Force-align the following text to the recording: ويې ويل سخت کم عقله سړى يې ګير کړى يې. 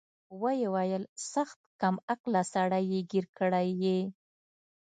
ويې 0.41 0.67
ويل 0.75 1.03
سخت 1.33 1.59
کم 1.81 1.95
عقله 2.13 2.41
سړى 2.53 2.81
يې 2.91 2.99
ګير 3.11 3.25
کړى 3.37 3.65
يې. 3.83 3.99